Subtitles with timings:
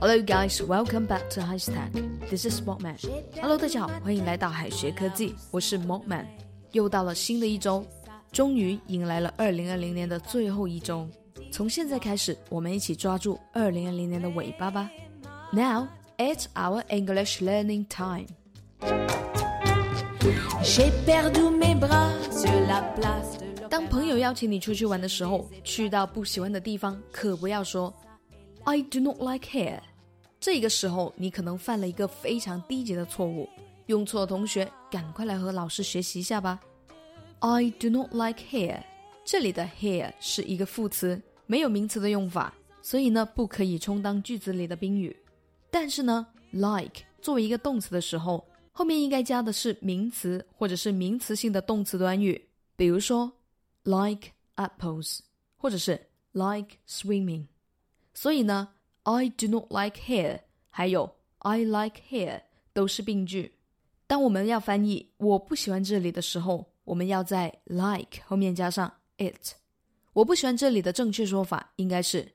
[0.00, 1.92] Hello guys, welcome back to High Stack.
[2.30, 2.96] This is Mockman.
[3.42, 6.24] Hello，大家好，欢迎来到海学科技，我是 Mockman。
[6.72, 7.84] 又到了新的一周，
[8.32, 11.06] 终于迎来了二零二零年的最后一周。
[11.52, 14.90] 从现在开始，我们一起抓住二零二零年的尾巴吧。
[15.52, 18.28] Now it's our English learning time.
[20.62, 23.41] J'ai perdu mes bras sur la place de l'Opéra.
[23.73, 27.91] 当朋友邀请你出去玩的时候，去到不喜欢的地方，可不要说
[28.65, 29.79] "I do not like here"。
[30.39, 33.49] 这个时候，你可能犯了一个非常低级的错误。
[33.87, 36.59] 用错的同学，赶快来和老师学习一下吧。
[37.39, 38.79] I do not like here。
[39.25, 45.17] 这里的 here 是一个副词，没有名词的用法，所以呢，不可以充当句子里的宾语。
[45.71, 52.39] 但是呢，like 作为一个动词的时候，后面应该加的是名词或者是名词性的动词短语，
[52.75, 53.31] 比如说
[53.84, 55.20] like apples，
[55.56, 57.46] 或者是 like swimming。
[58.14, 62.42] 所以呢，I do not like here，还有 I like here
[62.72, 63.54] 都是病句。
[64.06, 69.54] 当我们要翻译“我不喜欢这里”的时候，我们要在 like 后面加上 it。
[70.14, 72.34] 我不喜欢这里的正确说法应该是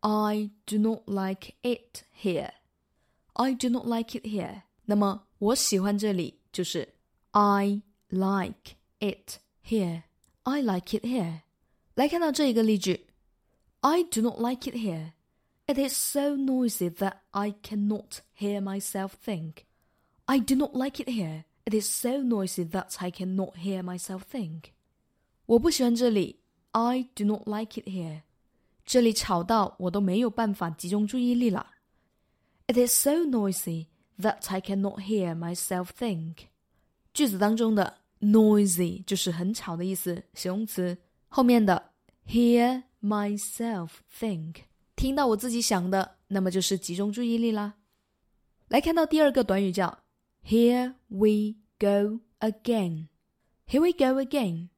[0.00, 4.62] I do not like it here。I do not like it here。
[4.84, 6.94] 那么我喜欢这里就是
[7.32, 10.02] I like it here。
[10.42, 11.40] I like it here。
[11.94, 13.06] 来看到这一个例句，
[13.80, 19.64] I do not like it here。It is so noisy that I cannot hear myself think.
[20.26, 21.44] I do not like it here.
[21.64, 24.72] It is so noisy that I cannot hear myself think.
[25.46, 26.40] 我不喜欢这里。
[26.72, 28.22] I do not like it here.
[28.84, 31.70] 这里吵到我都没有办法集中注意力了。
[32.66, 33.86] It is so noisy
[34.18, 36.48] that I cannot hear myself think.
[37.14, 40.97] 句子当中的 noisy 就是很吵的意思，形容词。
[41.27, 41.91] 后面的
[42.27, 43.89] hear myself
[44.19, 44.55] think
[44.95, 47.75] 听到我自己想的，那么就是集中注意力啦。
[48.67, 49.99] 来看到第二个短语叫
[50.45, 53.07] Here we go again.
[53.67, 54.69] Here we go again.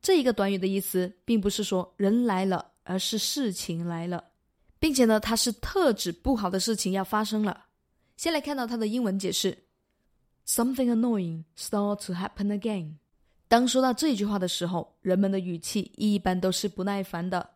[0.00, 4.24] 这一个短语的意思并不是说人来了，而是事情来了，
[4.78, 7.66] 并且呢，它是特指不好的事情要发生了。
[8.16, 9.66] 先来看到它的英文解释
[10.48, 12.94] ：Something annoying start to happen again.
[13.48, 17.50] 当说到这句话的时候，人们的语气一般都是不耐烦的。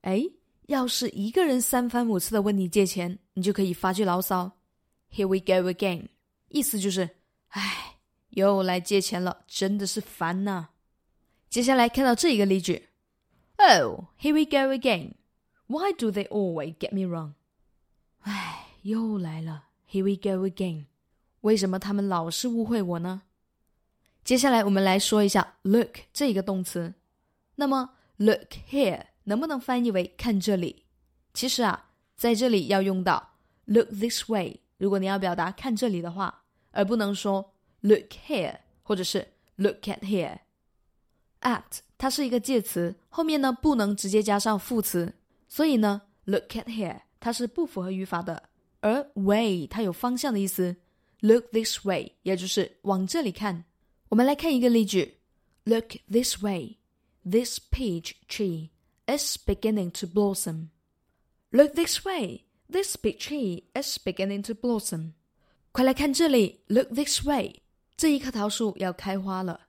[0.00, 0.24] 哎，
[0.68, 4.50] 要是一个人三番五次的问你借钱，你就可以发句牢骚
[5.12, 6.08] ：Here we go again。
[6.48, 7.10] 意思就是，
[7.48, 7.96] 唉，
[8.30, 10.70] 又来借钱了，真的是烦呐。
[11.50, 12.88] 接下来看到这一个例句
[13.56, 15.12] ，Oh, here we go again.
[15.66, 17.32] Why do they always get me wrong?
[18.20, 20.86] 唉，又来了，Here we go again.
[21.44, 23.22] 为什么他们老是误会我呢？
[24.24, 26.94] 接下来我们来说一下 look 这一个动词。
[27.56, 30.84] 那么 look here 能不能翻译为看这里？
[31.32, 33.34] 其实啊，在这里要用到
[33.66, 34.60] look this way。
[34.78, 36.42] 如果你要表达看这里的话。
[36.76, 40.40] 而不能说 look here 或者是 look at here。
[41.42, 41.62] at
[41.96, 45.14] 它是一个介词，后面呢不能直接加上副词，
[45.46, 48.50] 所以呢 look at here 它是不符合语法的。
[48.80, 50.74] 而 way 它有方向的意思
[51.21, 53.65] ，look this way 也就是往这里看。
[54.09, 55.17] 我们来看一个例句：
[55.65, 56.77] Look this way,
[57.23, 58.69] this peach tree
[59.05, 60.69] is beginning to blossom.
[61.51, 65.13] Look this way, this peach tree is beginning to blossom.
[65.71, 67.61] 快来看这里，Look this way，
[67.95, 69.67] 这一棵桃树要开花了。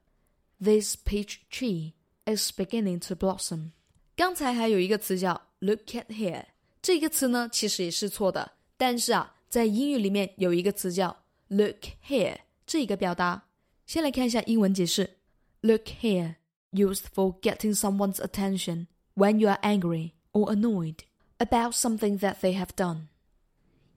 [0.59, 1.93] This peach tree
[2.27, 3.71] is beginning to blossom。
[4.17, 6.45] 刚才还有一个词叫 Look at here，
[6.81, 11.17] 这个词呢其实也是错的，但是啊，在英语里面有一个词叫
[11.48, 13.44] Look here，这一个表达。
[13.86, 15.18] 先来看一下英文解释
[15.62, 16.36] ：Look here
[16.72, 20.98] used for getting someone's attention when you are angry or annoyed
[21.38, 23.08] about something that they have done。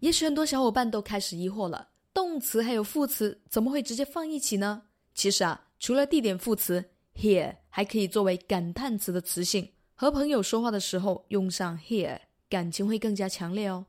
[0.00, 1.88] 也许很多小伙伴都开始疑惑了。
[2.12, 4.82] 动词还有副词怎么会直接放一起呢？
[5.14, 12.18] 其实啊，除了地点副词 here，还可以作为感叹词的词性，和朋友说话的时候用上 here，
[12.50, 13.86] 感情会更加强烈哦。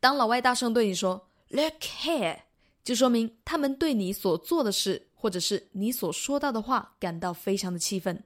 [0.00, 2.38] 当老外大声对你说 look here，
[2.84, 8.24] 就说明他们对你所做的事或者是你所说到的话感到非常的气愤。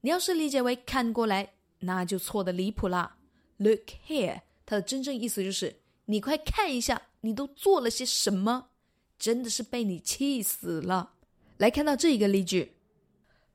[0.00, 3.18] 你要是理解为看过来，那就错的离谱啦。
[3.58, 7.02] Look here，它的真正意思就是你快看一下。
[7.22, 8.70] 你都做了些什么？
[9.18, 11.16] 真的是被你气死了！
[11.58, 12.76] 来看到这一个例句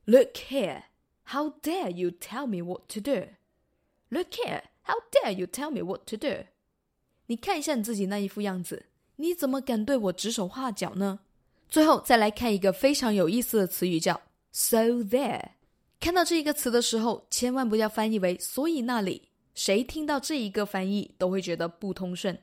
[0.05, 0.83] ：Look here,
[1.23, 3.29] how dare you tell me what to do?
[4.09, 6.45] Look here, how dare you tell me what to do?
[7.25, 8.85] 你看一下你自己那一副样子，
[9.17, 11.19] 你怎么敢对我指手画脚呢？
[11.69, 14.19] 最后再来看一个非常有意思的词语，叫
[14.51, 15.41] so there。
[15.99, 19.29] 看到这一个词的时候，千万不要翻译为“所以那里”。
[19.55, 22.37] 谁听到这一个翻译都会觉得不通顺。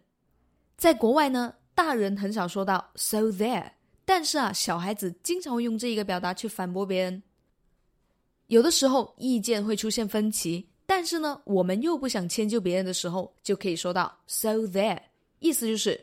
[0.78, 3.70] 在国外呢，大人很少说到 “so there”，
[4.04, 7.22] 但是啊，小孩子经常会用这一个表达去反驳别人。
[8.46, 14.98] 有的时候意见会出现分歧，但是呢，我们又不想迁就别人的时候，就可以说到 “so there”，
[15.38, 16.00] 意思就是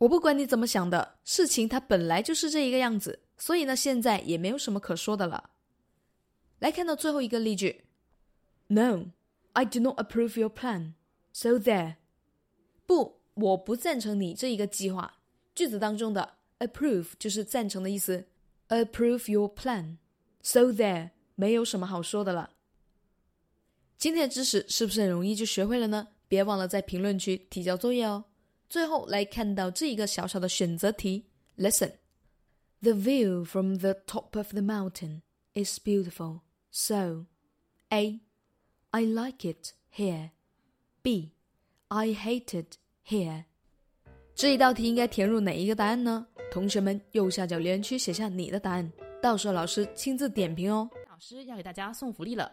[0.00, 5.50] 我不管你怎么想的，事情它本来就是这一个样子，所以呢，现在也没有什么可说的了。
[6.58, 7.84] 来看到最后一个例句
[8.68, 9.08] ：“No,
[9.52, 10.94] I do not approve your plan.
[11.32, 11.96] So there。”
[12.86, 15.18] 不，我不赞成你这一个计划。
[15.54, 18.26] 句子当中的 “approve” 就是赞成的意思
[18.68, 19.98] ，“approve your plan.”
[20.42, 22.52] So there，没有什么好说的了。
[23.98, 26.08] 今天的知识是不是很容易就学会了呢？
[26.26, 28.24] 别忘了在评论区提交作业哦。
[28.70, 31.26] 最后来看到这一个小小的选择题
[31.58, 31.94] ：Listen,
[32.80, 35.22] the view from the top of the mountain
[35.54, 36.42] is beautiful.
[36.70, 37.26] So,
[37.88, 38.20] A.
[38.92, 40.30] I like it here.
[41.02, 41.32] B.
[41.88, 43.46] I hate it here.
[44.36, 46.28] 这一道题应该填入哪一个答案呢？
[46.52, 50.88] 同学们右下角留言区写下你的答案，到时候老师亲自点评哦。
[51.08, 52.52] 老师要给大家送福利了，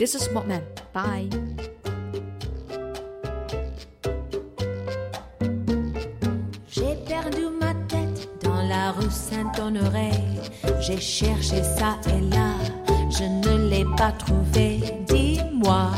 [0.00, 0.62] This is Mopman.
[0.94, 1.28] Bye.
[6.70, 10.12] J'ai perdu ma tête dans la rue Saint-Honoré.
[10.80, 12.54] J'ai cherché ça et là,
[13.10, 14.80] je ne l'ai pas trouvé.
[15.06, 15.90] Dis-moi,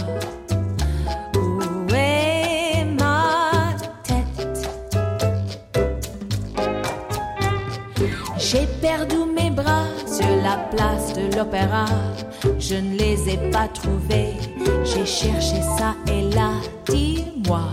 [1.37, 4.69] où est ma tête?
[8.37, 11.85] J'ai perdu mes bras sur la place de l'opéra.
[12.63, 14.35] Je ne les ai pas trouvés.
[14.85, 16.53] J'ai cherché ça et là.
[16.87, 17.65] Dis-moi.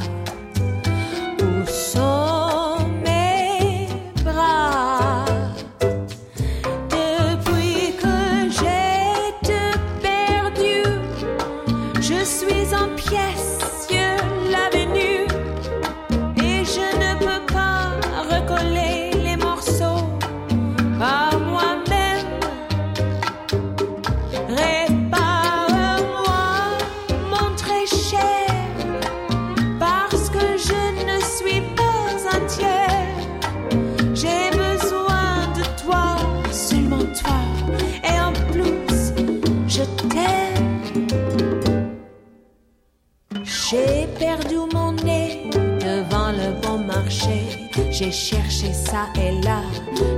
[47.10, 49.62] J'ai cherché ça et là,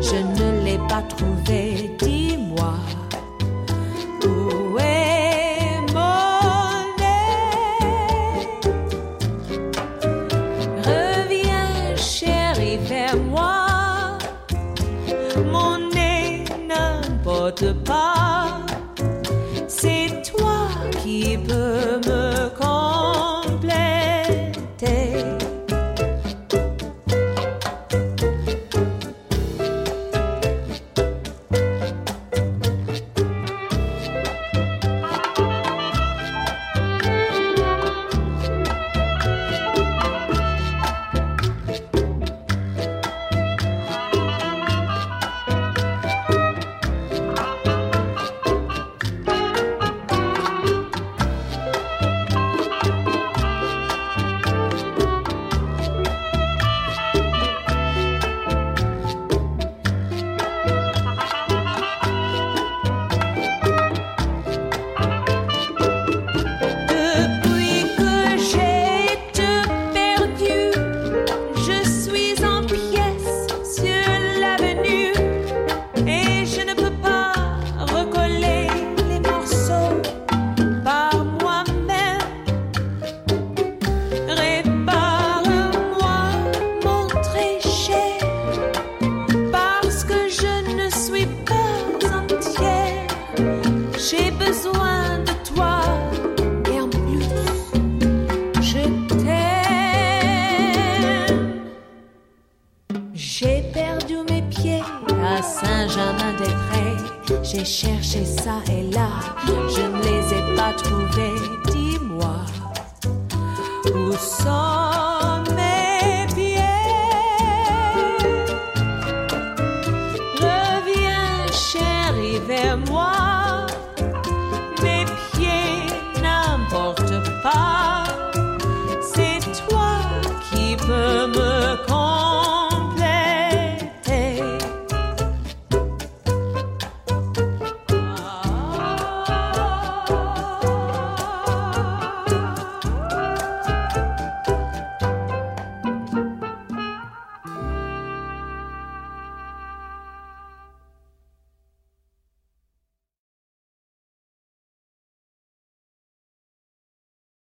[0.02, 1.96] je ne l'ai pas trouvé.
[1.98, 2.74] Dis-moi,
[4.26, 8.48] où est mon nez
[10.84, 14.18] Reviens, chérie, vers moi.
[15.50, 18.31] Mon nez n'importe pas.